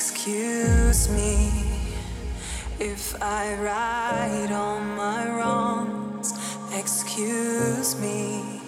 Excuse 0.00 1.08
me 1.08 1.50
if 2.78 3.20
I 3.20 3.56
right 3.56 4.48
all 4.52 4.78
my 4.78 5.28
wrongs. 5.28 6.34
Excuse 6.72 8.00
me 8.00 8.60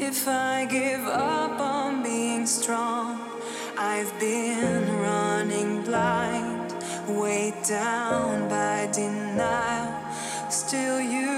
if 0.00 0.26
I 0.26 0.64
give 0.64 1.04
up 1.04 1.60
on 1.60 2.02
being 2.02 2.46
strong. 2.46 3.20
I've 3.76 4.18
been 4.18 4.90
running 4.98 5.82
blind, 5.82 6.72
weighed 7.06 7.62
down 7.68 8.48
by 8.48 8.88
denial. 8.90 9.92
Still, 10.48 11.02
you 11.02 11.28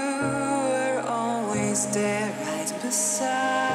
were 0.71 1.03
always 1.09 1.93
there, 1.93 2.31
right 2.45 2.81
beside 2.81 3.70